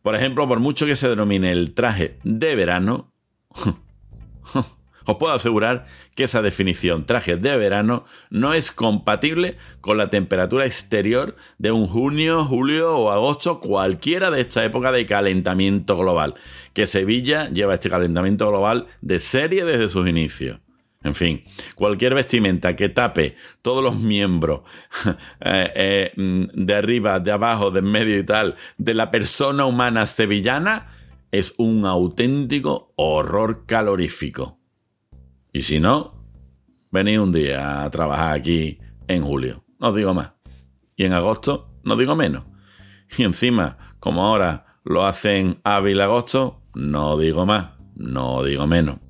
por 0.00 0.14
ejemplo, 0.14 0.48
por 0.48 0.60
mucho 0.60 0.86
que 0.86 0.96
se 0.96 1.10
denomine 1.10 1.52
el 1.52 1.74
traje 1.74 2.18
de 2.24 2.56
verano, 2.56 3.12
Os 5.10 5.16
puedo 5.16 5.34
asegurar 5.34 5.86
que 6.14 6.22
esa 6.22 6.40
definición 6.40 7.04
traje 7.04 7.34
de 7.34 7.56
verano 7.56 8.04
no 8.30 8.54
es 8.54 8.70
compatible 8.70 9.56
con 9.80 9.98
la 9.98 10.08
temperatura 10.08 10.66
exterior 10.66 11.34
de 11.58 11.72
un 11.72 11.88
junio, 11.88 12.44
julio 12.44 12.96
o 12.96 13.10
agosto, 13.10 13.58
cualquiera 13.58 14.30
de 14.30 14.42
esta 14.42 14.64
época 14.64 14.92
de 14.92 15.06
calentamiento 15.06 15.96
global, 15.96 16.36
que 16.74 16.86
Sevilla 16.86 17.48
lleva 17.48 17.74
este 17.74 17.90
calentamiento 17.90 18.48
global 18.48 18.86
de 19.00 19.18
serie 19.18 19.64
desde 19.64 19.88
sus 19.88 20.08
inicios. 20.08 20.60
En 21.02 21.16
fin, 21.16 21.42
cualquier 21.74 22.14
vestimenta 22.14 22.76
que 22.76 22.88
tape 22.88 23.34
todos 23.62 23.82
los 23.82 23.98
miembros 23.98 24.60
eh, 25.40 25.72
eh, 25.74 26.12
mm, 26.14 26.66
de 26.66 26.74
arriba, 26.76 27.18
de 27.18 27.32
abajo, 27.32 27.72
de 27.72 27.80
en 27.80 27.86
medio 27.86 28.16
y 28.16 28.24
tal, 28.24 28.54
de 28.78 28.94
la 28.94 29.10
persona 29.10 29.64
humana 29.64 30.06
sevillana, 30.06 30.86
es 31.32 31.52
un 31.56 31.84
auténtico 31.84 32.92
horror 32.94 33.66
calorífico. 33.66 34.59
Y 35.52 35.62
si 35.62 35.80
no, 35.80 36.14
venid 36.92 37.20
un 37.20 37.32
día 37.32 37.82
a 37.82 37.90
trabajar 37.90 38.38
aquí 38.38 38.78
en 39.08 39.24
julio. 39.24 39.64
No 39.80 39.88
os 39.88 39.96
digo 39.96 40.14
más. 40.14 40.32
Y 40.94 41.04
en 41.04 41.12
agosto, 41.12 41.74
no 41.82 41.96
digo 41.96 42.14
menos. 42.14 42.44
Y 43.18 43.24
encima, 43.24 43.76
como 43.98 44.24
ahora 44.24 44.78
lo 44.84 45.04
hacen 45.04 45.60
hábil 45.64 46.00
agosto, 46.00 46.62
no 46.74 47.18
digo 47.18 47.46
más, 47.46 47.70
no 47.96 48.44
digo 48.44 48.68
menos. 48.68 49.00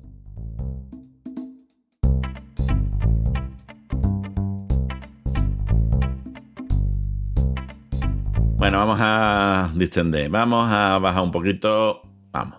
Bueno, 8.57 8.77
vamos 8.79 8.97
a 8.99 9.71
distender, 9.75 10.29
vamos 10.29 10.67
a 10.71 10.97
bajar 10.97 11.21
un 11.21 11.31
poquito. 11.31 12.01
Vamos. 12.31 12.57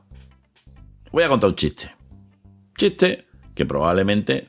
Voy 1.10 1.24
a 1.24 1.28
contar 1.28 1.50
un 1.50 1.56
chiste. 1.56 1.92
Chiste 2.76 3.31
que 3.54 3.66
probablemente 3.66 4.48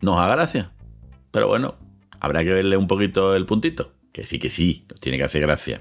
nos 0.00 0.18
haga 0.18 0.36
gracia. 0.36 0.72
Pero 1.30 1.48
bueno, 1.48 1.76
habrá 2.20 2.42
que 2.44 2.50
verle 2.50 2.76
un 2.76 2.86
poquito 2.86 3.34
el 3.34 3.46
puntito. 3.46 3.92
Que 4.12 4.26
sí, 4.26 4.38
que 4.38 4.48
sí, 4.48 4.84
nos 4.90 5.00
tiene 5.00 5.18
que 5.18 5.24
hacer 5.24 5.42
gracia. 5.42 5.80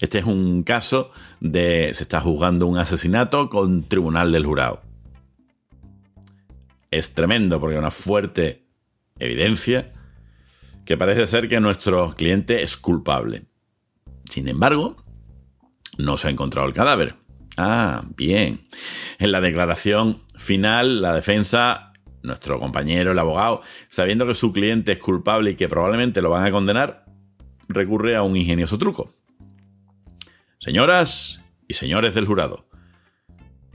Este 0.00 0.18
es 0.18 0.24
un 0.24 0.62
caso 0.62 1.10
de. 1.40 1.90
Se 1.94 2.02
está 2.02 2.20
juzgando 2.20 2.66
un 2.66 2.78
asesinato 2.78 3.48
con 3.48 3.84
tribunal 3.84 4.32
del 4.32 4.46
jurado. 4.46 4.82
Es 6.90 7.14
tremendo 7.14 7.60
porque 7.60 7.74
hay 7.74 7.80
una 7.80 7.90
fuerte 7.90 8.64
evidencia 9.18 9.92
que 10.84 10.96
parece 10.96 11.26
ser 11.26 11.48
que 11.48 11.60
nuestro 11.60 12.14
cliente 12.14 12.62
es 12.62 12.76
culpable. 12.76 13.44
Sin 14.28 14.48
embargo, 14.48 14.96
no 15.98 16.16
se 16.16 16.28
ha 16.28 16.30
encontrado 16.30 16.68
el 16.68 16.74
cadáver. 16.74 17.16
Ah, 17.56 18.04
bien. 18.16 18.66
En 19.18 19.32
la 19.32 19.40
declaración 19.40 20.20
final, 20.36 21.00
la 21.00 21.14
defensa, 21.14 21.92
nuestro 22.22 22.58
compañero, 22.58 23.12
el 23.12 23.18
abogado, 23.18 23.62
sabiendo 23.88 24.26
que 24.26 24.34
su 24.34 24.52
cliente 24.52 24.92
es 24.92 24.98
culpable 24.98 25.52
y 25.52 25.54
que 25.54 25.68
probablemente 25.68 26.22
lo 26.22 26.30
van 26.30 26.46
a 26.46 26.50
condenar, 26.50 27.04
recurre 27.68 28.16
a 28.16 28.22
un 28.22 28.36
ingenioso 28.36 28.78
truco. 28.78 29.10
Señoras 30.58 31.44
y 31.68 31.74
señores 31.74 32.14
del 32.14 32.26
jurado, 32.26 32.66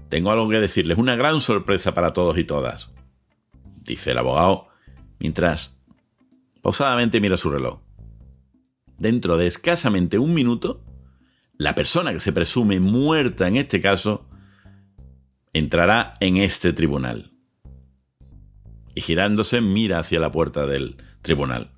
tengo 0.09 0.31
algo 0.31 0.49
que 0.49 0.59
decirles, 0.59 0.97
una 0.97 1.15
gran 1.15 1.39
sorpresa 1.39 1.93
para 1.93 2.13
todos 2.13 2.37
y 2.37 2.43
todas, 2.43 2.91
dice 3.83 4.11
el 4.11 4.17
abogado, 4.17 4.67
mientras 5.19 5.77
pausadamente 6.61 7.21
mira 7.21 7.37
su 7.37 7.51
reloj. 7.51 7.79
Dentro 8.97 9.37
de 9.37 9.47
escasamente 9.47 10.17
un 10.17 10.33
minuto, 10.33 10.83
la 11.59 11.75
persona 11.75 12.13
que 12.13 12.21
se 12.21 12.31
presume 12.31 12.79
muerta 12.79 13.47
en 13.47 13.57
este 13.57 13.81
caso 13.81 14.25
entrará 15.51 16.13
en 16.21 16.37
este 16.37 16.71
tribunal. 16.71 17.33
Y 18.95 19.01
girándose 19.01 19.59
mira 19.59 19.99
hacia 19.99 20.21
la 20.21 20.31
puerta 20.31 20.65
del 20.65 20.95
tribunal. 21.21 21.73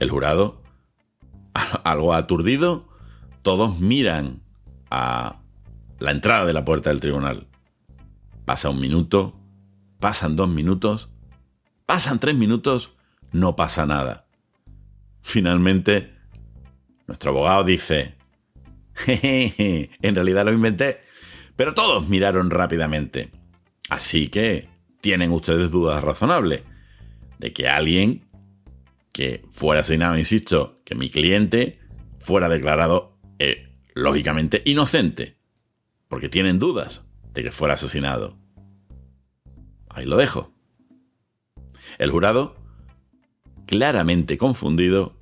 El 0.00 0.10
jurado, 0.10 0.60
algo 1.84 2.14
aturdido, 2.14 2.88
todos 3.42 3.78
miran 3.78 4.42
a 4.90 5.40
la 6.00 6.10
entrada 6.10 6.46
de 6.46 6.52
la 6.52 6.64
puerta 6.64 6.90
del 6.90 6.98
tribunal. 6.98 7.46
Pasa 8.44 8.70
un 8.70 8.80
minuto, 8.80 9.38
pasan 10.00 10.34
dos 10.34 10.48
minutos, 10.48 11.10
pasan 11.86 12.18
tres 12.18 12.34
minutos, 12.34 12.90
no 13.30 13.54
pasa 13.54 13.86
nada. 13.86 14.26
Finalmente, 15.22 16.13
nuestro 17.06 17.30
abogado 17.30 17.64
dice, 17.64 18.14
en 19.06 20.14
realidad 20.14 20.44
lo 20.44 20.52
inventé, 20.52 21.00
pero 21.56 21.74
todos 21.74 22.08
miraron 22.08 22.50
rápidamente. 22.50 23.30
Así 23.88 24.28
que 24.28 24.68
tienen 25.00 25.32
ustedes 25.32 25.70
dudas 25.70 26.02
razonables 26.02 26.62
de 27.38 27.52
que 27.52 27.68
alguien 27.68 28.24
que 29.12 29.44
fuera 29.50 29.82
asesinado, 29.82 30.18
insisto, 30.18 30.76
que 30.84 30.94
mi 30.94 31.10
cliente 31.10 31.78
fuera 32.18 32.48
declarado, 32.48 33.16
eh, 33.38 33.68
lógicamente, 33.94 34.62
inocente 34.64 35.36
porque 36.08 36.28
tienen 36.28 36.58
dudas 36.58 37.04
de 37.32 37.42
que 37.42 37.50
fuera 37.50 37.74
asesinado. 37.74 38.36
Ahí 39.88 40.06
lo 40.06 40.16
dejo. 40.16 40.52
El 41.98 42.10
jurado, 42.10 42.56
claramente 43.66 44.38
confundido, 44.38 45.16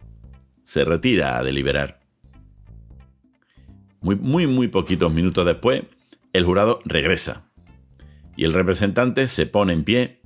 se 0.64 0.84
retira 0.84 1.38
a 1.38 1.42
deliberar. 1.42 2.00
Muy, 4.00 4.16
muy, 4.16 4.46
muy 4.46 4.68
poquitos 4.68 5.12
minutos 5.12 5.46
después, 5.46 5.82
el 6.32 6.44
jurado 6.44 6.80
regresa 6.84 7.52
y 8.36 8.44
el 8.44 8.52
representante 8.52 9.28
se 9.28 9.46
pone 9.46 9.72
en 9.72 9.84
pie 9.84 10.20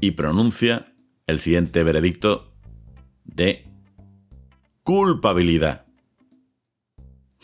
y 0.00 0.12
pronuncia 0.12 0.92
el 1.26 1.38
siguiente 1.38 1.82
veredicto 1.82 2.52
de 3.24 3.66
culpabilidad. 4.82 5.86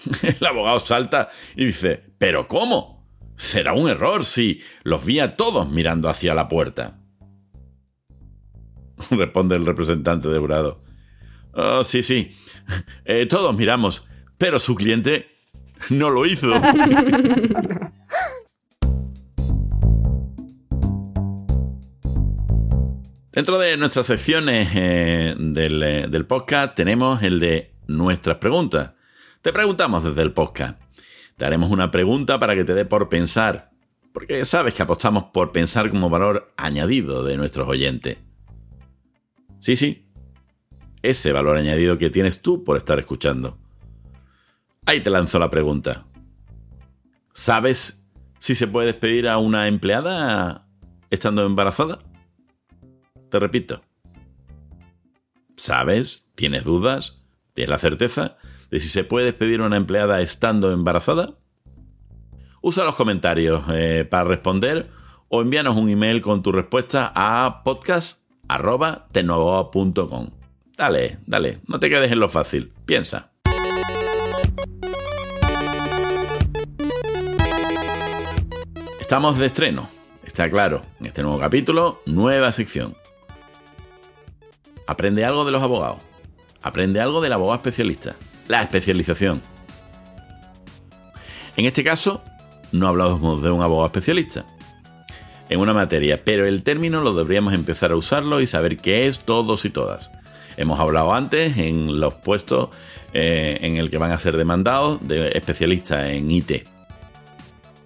El 0.23 0.45
abogado 0.47 0.78
salta 0.81 1.28
y 1.57 1.67
dice, 1.67 2.05
¿pero 2.19 2.47
cómo? 2.47 3.07
Será 3.37 3.73
un 3.73 3.88
error 3.88 4.25
si 4.25 4.61
los 4.83 5.05
vi 5.05 5.21
a 5.21 5.37
todos 5.37 5.71
mirando 5.71 6.09
hacia 6.09 6.35
la 6.35 6.49
puerta. 6.49 7.00
Responde 9.11 9.57
el 9.57 9.67
representante 9.67 10.28
de 10.28 10.38
jurado. 10.38 10.83
Oh, 11.52 11.85
sí, 11.85 12.02
sí. 12.02 12.33
Eh, 13.07 13.25
todos 13.25 13.57
miramos, 13.57 14.07
pero 14.37 14.59
su 14.59 14.75
cliente 14.75 15.26
no 15.88 16.11
lo 16.11 16.26
hizo. 16.26 16.49
Dentro 23.33 23.59
de 23.59 23.76
nuestras 23.76 24.07
secciones 24.07 24.69
eh, 24.75 25.35
del, 25.38 25.83
eh, 25.83 26.09
del 26.09 26.26
podcast 26.26 26.75
tenemos 26.75 27.23
el 27.23 27.38
de 27.38 27.73
nuestras 27.87 28.38
preguntas. 28.38 28.92
Te 29.42 29.53
preguntamos 29.53 30.03
desde 30.03 30.23
el 30.23 30.33
podcast. 30.33 30.79
Te 31.37 31.46
haremos 31.46 31.70
una 31.70 31.90
pregunta 31.90 32.38
para 32.38 32.57
que 32.57 32.64
te 32.64 32.75
dé 32.75 32.85
por 32.85 33.09
pensar, 33.09 33.70
porque 34.12 34.44
sabes 34.44 34.75
que 34.75 34.83
apostamos 34.83 35.27
por 35.33 35.53
pensar 35.53 35.88
como 35.88 36.11
valor 36.11 36.53
añadido 36.57 37.23
de 37.23 37.37
nuestros 37.37 37.68
oyentes. 37.68 38.18
Sí, 39.61 39.77
sí, 39.77 40.08
ese 41.03 41.33
valor 41.33 41.57
añadido 41.57 41.99
que 41.99 42.11
tienes 42.11 42.43
tú 42.43 42.65
por 42.65 42.77
estar 42.77 42.99
escuchando. 42.99 43.59
Ahí 44.87 45.01
te 45.01 45.11
lanzo 45.11 45.39
la 45.39 45.51
pregunta. 45.51 46.07
¿Sabes 47.35 48.09
si 48.39 48.55
se 48.55 48.67
puede 48.67 48.87
despedir 48.87 49.29
a 49.29 49.39
una 49.39 49.69
empleada 49.69 50.67
estando 51.11 51.45
embarazada? 51.45 51.99
Te 53.31 53.39
repito. 53.39 53.83
¿Sabes? 55.57 56.33
¿Tienes 56.35 56.65
dudas? 56.65 57.23
¿Tienes 57.55 57.71
la 57.71 57.79
certeza 57.79 58.37
de 58.71 58.81
si 58.81 58.89
se 58.89 59.05
puede 59.05 59.27
despedir 59.27 59.61
a 59.61 59.67
una 59.67 59.77
empleada 59.77 60.21
estando 60.21 60.73
embarazada? 60.73 61.35
Usa 62.61 62.85
los 62.85 62.97
comentarios 62.97 63.63
eh, 63.73 64.05
para 64.09 64.25
responder 64.25 64.91
o 65.29 65.43
envíanos 65.43 65.77
un 65.77 65.91
email 65.91 66.23
con 66.23 66.43
tu 66.43 66.51
respuesta 66.53 67.13
a 67.15 67.63
podcast.tecnoboa.com. 67.63 70.38
Dale, 70.79 71.19
dale, 71.27 71.59
no 71.67 71.81
te 71.81 71.91
quedes 71.91 72.12
en 72.12 72.21
lo 72.21 72.29
fácil, 72.29 72.71
piensa. 72.87 73.33
Estamos 79.01 79.41
de 79.41 79.47
estreno, 79.47 79.88
está 80.25 80.49
claro, 80.49 80.83
en 81.01 81.07
este 81.07 81.25
nuevo 81.25 81.41
capítulo, 81.41 82.01
nueva 82.07 82.53
sección. 82.53 82.95
Aprende 84.87 85.25
algo 85.25 85.45
de 85.45 85.51
los 85.51 85.64
abogados, 85.64 85.99
aprende 86.62 87.01
algo 87.01 87.21
del 87.21 87.33
abogado 87.33 87.57
especialista 87.57 88.14
la 88.47 88.62
especialización. 88.62 89.43
En 91.57 91.67
este 91.67 91.83
caso, 91.83 92.23
no 92.71 92.87
hablamos 92.87 93.43
de 93.43 93.51
un 93.51 93.62
abogado 93.62 93.87
especialista 93.87 94.47
en 95.49 95.59
una 95.59 95.73
materia, 95.73 96.23
pero 96.25 96.47
el 96.47 96.62
término 96.62 97.01
lo 97.01 97.14
deberíamos 97.14 97.53
empezar 97.53 97.91
a 97.91 97.97
usarlo 97.97 98.41
y 98.41 98.47
saber 98.47 98.77
qué 98.77 99.09
es 99.09 99.19
todos 99.19 99.64
y 99.64 99.71
todas. 99.71 100.12
Hemos 100.59 100.81
hablado 100.81 101.14
antes 101.14 101.57
en 101.57 102.01
los 102.01 102.14
puestos 102.14 102.71
eh, 103.12 103.59
en 103.62 103.77
el 103.77 103.90
que 103.90 103.97
van 103.97 104.11
a 104.11 104.18
ser 104.18 104.37
demandados 104.37 104.99
de 105.07 105.29
especialistas 105.29 106.09
en 106.09 106.29
IT. 106.33 106.66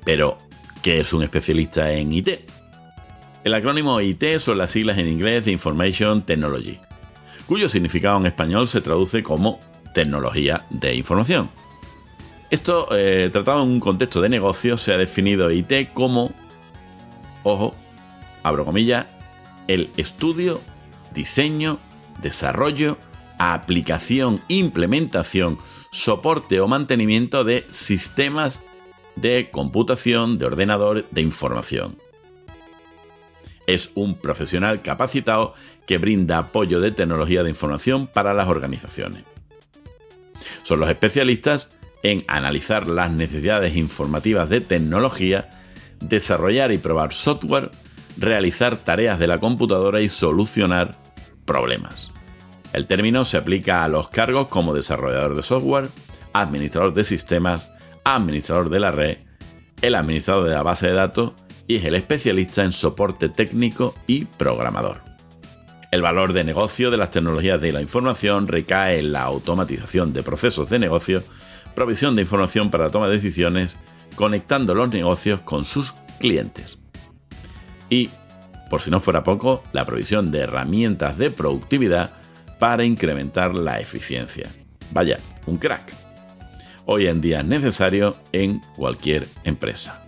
Pero, 0.07 0.39
¿qué 0.83 1.01
es 1.01 1.13
un 1.13 1.23
especialista 1.23 1.93
en 1.93 2.11
IT? 2.15 2.31
El 3.45 3.53
acrónimo 3.53 4.01
IT 4.01 4.39
son 4.39 4.57
las 4.57 4.71
siglas 4.71 4.97
en 4.97 5.07
inglés 5.07 5.45
de 5.45 5.53
Information 5.53 6.23
Technology, 6.23 6.79
cuyo 7.47 7.69
significado 7.69 8.17
en 8.17 8.25
español 8.25 8.67
se 8.67 8.81
traduce 8.81 9.23
como 9.23 9.61
tecnología 9.93 10.65
de 10.71 10.95
información. 10.95 11.51
Esto, 12.51 12.89
eh, 12.93 13.29
tratado 13.31 13.65
en 13.65 13.69
un 13.69 13.81
contexto 13.81 14.23
de 14.23 14.31
negocio, 14.31 14.79
se 14.79 14.95
ha 14.95 14.97
definido 14.97 15.51
IT 15.51 15.93
como, 15.93 16.33
ojo, 17.43 17.75
abro 18.43 18.65
comillas, 18.65 19.05
el 19.69 19.91
estudio, 19.99 20.63
diseño, 21.13 21.79
desarrollo, 22.21 22.99
aplicación, 23.39 24.41
implementación, 24.49 25.59
soporte 25.91 26.61
o 26.61 26.69
mantenimiento 26.69 27.45
de 27.45 27.67
sistemas 27.71 28.63
de 29.17 29.51
computación, 29.51 30.39
de 30.39 30.47
ordenador, 30.47 31.07
de 31.11 31.21
información. 31.21 31.97
Es 33.67 33.93
un 33.95 34.17
profesional 34.17 34.83
capacitado 34.83 35.55
que 35.87 35.99
brinda 35.99 36.39
apoyo 36.39 36.81
de 36.81 36.93
tecnología 36.93 37.43
de 37.43 37.51
información 37.51 38.07
para 38.07 38.35
las 38.35 38.49
organizaciones. 38.49 39.25
Son 40.63 40.81
los 40.81 40.89
especialistas 40.89 41.71
en 42.03 42.25
analizar 42.27 42.87
las 42.89 43.11
necesidades 43.13 43.77
informativas 43.77 44.49
de 44.49 44.61
tecnología, 44.61 45.51
desarrollar 46.01 46.73
y 46.73 46.79
probar 46.79 47.13
software, 47.13 47.71
realizar 48.17 48.77
tareas 48.77 49.19
de 49.19 49.29
la 49.29 49.39
computadora 49.39 50.01
y 50.01 50.09
solucionar 50.09 51.02
problemas. 51.45 52.13
El 52.73 52.87
término 52.87 53.25
se 53.25 53.37
aplica 53.37 53.85
a 53.85 53.89
los 53.89 54.09
cargos 54.09 54.49
como 54.49 54.75
desarrollador 54.75 55.37
de 55.37 55.43
software, 55.43 55.89
administrador 56.33 56.95
de 56.95 57.05
sistemas, 57.05 57.71
administrador 58.05 58.71
de 58.71 58.81
la 58.81 58.91
red, 58.91 59.19
el 59.83 59.95
administrador 59.95 60.49
de 60.49 60.55
la 60.55 60.63
base 60.63 60.87
de 60.87 60.95
datos 60.95 61.33
y 61.67 61.77
es 61.77 61.85
el 61.85 61.95
especialista 61.95 62.65
en 62.65 62.73
soporte 62.73 63.29
técnico 63.29 63.95
y 64.07 64.25
programador. 64.25 65.03
El 65.91 66.01
valor 66.01 66.33
de 66.33 66.45
negocio 66.45 66.91
de 66.91 66.97
las 66.97 67.11
tecnologías 67.11 67.61
de 67.61 67.73
la 67.73 67.83
información 67.83 68.49
recae 68.49 68.99
en 68.99 69.13
la 69.13 69.25
automatización 69.25 70.15
de 70.15 70.23
procesos 70.23 70.71
de 70.71 70.79
negocio, 70.79 71.23
provisión 71.75 72.17
de 72.17 72.23
información 72.23 72.71
para 72.71 72.89
toma 72.89 73.09
de 73.09 73.17
decisiones, 73.17 73.77
conectando 74.17 74.75
los 74.75 74.89
negocios 74.89 75.41
con 75.41 75.67
sus 75.67 75.93
clientes. 76.19 76.79
Y, 77.91 78.09
por 78.73 78.81
si 78.81 78.91
no 78.91 79.01
fuera 79.01 79.23
poco, 79.23 79.63
la 79.75 79.85
provisión 79.85 80.31
de 80.31 80.39
herramientas 80.39 81.19
de 81.19 81.31
productividad 81.31 82.13
para 82.59 82.87
incrementar 82.87 83.55
la 83.55 83.79
eficiencia. 83.81 84.49
Vaya, 84.93 85.19
un 85.45 85.59
crack. 85.59 85.93
hoy 86.87 87.07
en 87.07 87.21
día 87.21 87.41
es 87.41 87.45
necesario 87.45 88.17
en 88.33 88.63
cualquier 88.75 89.29
empresa. 89.45 90.03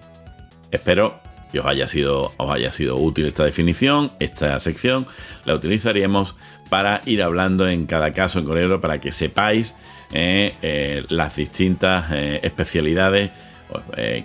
Espero 0.71 1.21
que 1.53 1.61
os 1.61 1.67
haya 1.67 1.87
sido, 1.89 2.33
os 2.39 2.51
haya 2.51 2.73
sido 2.73 2.97
útil 2.97 3.27
esta 3.27 3.45
definición, 3.45 4.13
esta 4.19 4.59
sección, 4.61 5.07
la 5.45 5.55
utilizaríamos 5.55 6.35
para 6.71 7.03
ir 7.05 7.23
hablando 7.23 7.69
en 7.69 7.85
cada 7.85 8.15
caso 8.15 8.39
en 8.39 8.47
concreto 8.47 8.81
para 8.81 8.99
que 8.99 9.13
sepáis 9.13 9.75
eh, 10.11 10.55
eh, 10.63 11.05
las 11.11 11.37
distintas 11.37 12.11
eh, 12.13 12.41
especialidades 12.43 13.31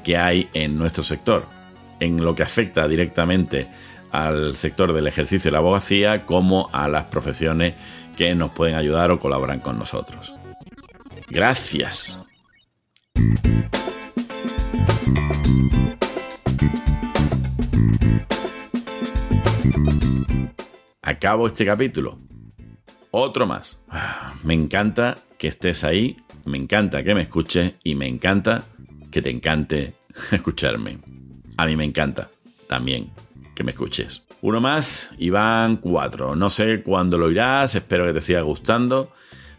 que 0.01 0.15
hay 0.15 0.47
en 0.53 0.77
nuestro 0.77 1.03
sector, 1.03 1.45
en 1.99 2.23
lo 2.23 2.35
que 2.35 2.43
afecta 2.43 2.87
directamente 2.87 3.67
al 4.11 4.55
sector 4.55 4.93
del 4.93 5.07
ejercicio 5.07 5.49
de 5.49 5.53
la 5.53 5.59
abogacía 5.59 6.25
como 6.25 6.69
a 6.71 6.87
las 6.87 7.05
profesiones 7.05 7.75
que 8.17 8.35
nos 8.35 8.51
pueden 8.51 8.75
ayudar 8.75 9.11
o 9.11 9.19
colaboran 9.19 9.59
con 9.59 9.77
nosotros. 9.77 10.33
Gracias. 11.29 12.19
Acabo 21.01 21.47
este 21.47 21.65
capítulo. 21.65 22.19
Otro 23.11 23.47
más. 23.47 23.81
Ah, 23.89 24.33
me 24.43 24.53
encanta 24.53 25.17
que 25.37 25.47
estés 25.47 25.83
ahí, 25.83 26.17
me 26.45 26.57
encanta 26.57 27.03
que 27.03 27.15
me 27.15 27.21
escuches 27.21 27.73
y 27.83 27.95
me 27.95 28.07
encanta 28.07 28.63
que 29.09 29.21
te 29.21 29.29
encante 29.29 29.95
escucharme. 30.31 30.99
A 31.57 31.65
mí 31.65 31.75
me 31.75 31.85
encanta 31.85 32.29
también 32.67 33.11
me 33.63 33.71
escuches. 33.71 34.25
Uno 34.41 34.61
más 34.61 35.11
y 35.17 35.29
van 35.29 35.77
cuatro. 35.77 36.35
No 36.35 36.49
sé 36.49 36.81
cuándo 36.81 37.17
lo 37.17 37.29
irás, 37.29 37.75
espero 37.75 38.05
que 38.05 38.13
te 38.13 38.21
siga 38.21 38.41
gustando. 38.41 39.11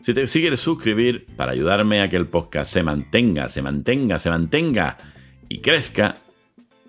Si 0.03 0.15
te 0.15 0.27
si 0.27 0.41
quieres 0.41 0.61
suscribir 0.61 1.27
para 1.37 1.53
ayudarme 1.53 2.01
a 2.01 2.09
que 2.09 2.17
el 2.17 2.27
podcast 2.27 2.73
se 2.73 2.83
mantenga, 2.83 3.49
se 3.49 3.63
mantenga, 3.63 4.19
se 4.19 4.31
mantenga 4.31 4.97
y 5.49 5.59
crezca, 5.59 6.17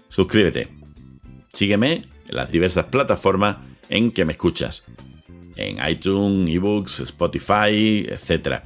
suscríbete. 0.10 0.70
Sígueme 1.52 1.94
en 1.94 2.36
las 2.36 2.52
diversas 2.52 2.86
plataformas 2.86 3.58
en 3.90 4.12
que 4.12 4.24
me 4.24 4.32
escuchas. 4.34 4.84
En 5.58 5.78
iTunes, 5.86 6.50
eBooks, 6.50 7.02
Spotify, 7.02 8.08
etc. 8.08 8.64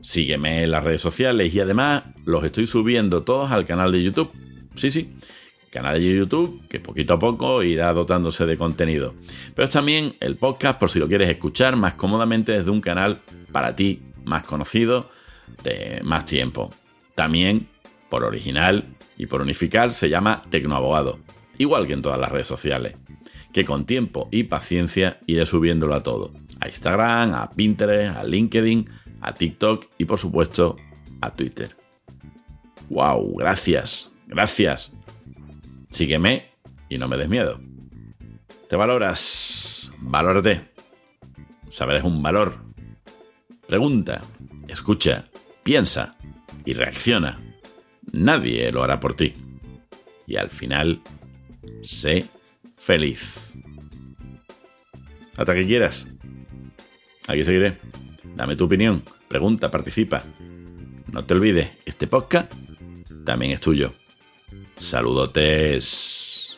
Sígueme 0.00 0.62
en 0.62 0.70
las 0.70 0.82
redes 0.82 1.02
sociales 1.02 1.54
y 1.54 1.60
además 1.60 2.04
los 2.24 2.42
estoy 2.42 2.66
subiendo 2.66 3.22
todos 3.22 3.52
al 3.52 3.66
canal 3.66 3.92
de 3.92 4.02
YouTube. 4.02 4.32
Sí, 4.74 4.90
sí 4.90 5.10
canal 5.70 6.00
de 6.00 6.16
YouTube 6.16 6.66
que 6.68 6.80
poquito 6.80 7.14
a 7.14 7.18
poco 7.18 7.62
irá 7.62 7.92
dotándose 7.92 8.46
de 8.46 8.56
contenido. 8.56 9.14
Pero 9.54 9.66
es 9.66 9.72
también 9.72 10.16
el 10.20 10.36
podcast 10.36 10.78
por 10.78 10.90
si 10.90 10.98
lo 10.98 11.08
quieres 11.08 11.28
escuchar 11.28 11.76
más 11.76 11.94
cómodamente 11.94 12.52
desde 12.52 12.70
un 12.70 12.80
canal 12.80 13.20
para 13.52 13.74
ti 13.74 14.02
más 14.24 14.44
conocido 14.44 15.08
de 15.62 16.00
más 16.02 16.24
tiempo. 16.24 16.70
También 17.14 17.68
por 18.08 18.24
original 18.24 18.84
y 19.16 19.26
por 19.26 19.40
unificar 19.40 19.92
se 19.92 20.08
llama 20.08 20.42
Tecnoabogado, 20.50 21.18
igual 21.58 21.86
que 21.86 21.94
en 21.94 22.02
todas 22.02 22.20
las 22.20 22.30
redes 22.30 22.46
sociales, 22.46 22.94
que 23.52 23.64
con 23.64 23.86
tiempo 23.86 24.28
y 24.30 24.44
paciencia 24.44 25.20
iré 25.26 25.46
subiéndolo 25.46 25.94
a 25.94 26.02
todo, 26.02 26.32
a 26.60 26.68
Instagram, 26.68 27.34
a 27.34 27.50
Pinterest, 27.50 28.16
a 28.16 28.24
LinkedIn, 28.24 28.88
a 29.20 29.34
TikTok 29.34 29.86
y 29.98 30.04
por 30.04 30.18
supuesto 30.18 30.76
a 31.20 31.30
Twitter. 31.34 31.76
¡Wow! 32.90 33.36
Gracias, 33.36 34.10
gracias 34.26 34.92
Sígueme 35.96 36.48
y 36.90 36.98
no 36.98 37.08
me 37.08 37.16
des 37.16 37.26
miedo. 37.26 37.58
¿Te 38.68 38.76
valoras? 38.76 39.90
Valórate. 39.96 40.68
Saber 41.70 41.96
es 41.96 42.04
un 42.04 42.22
valor. 42.22 42.58
Pregunta, 43.66 44.20
escucha, 44.68 45.24
piensa 45.62 46.18
y 46.66 46.74
reacciona. 46.74 47.40
Nadie 48.12 48.70
lo 48.72 48.82
hará 48.82 49.00
por 49.00 49.14
ti. 49.14 49.32
Y 50.26 50.36
al 50.36 50.50
final, 50.50 51.00
sé 51.82 52.26
feliz. 52.76 53.54
Hasta 55.34 55.54
que 55.54 55.66
quieras. 55.66 56.10
Aquí 57.26 57.42
seguiré. 57.42 57.78
Dame 58.34 58.54
tu 58.54 58.66
opinión, 58.66 59.02
pregunta, 59.28 59.70
participa. 59.70 60.24
No 61.10 61.24
te 61.24 61.32
olvides, 61.32 61.70
este 61.86 62.06
podcast 62.06 62.52
también 63.24 63.52
es 63.52 63.62
tuyo. 63.62 63.94
Saludotes. 64.78 66.56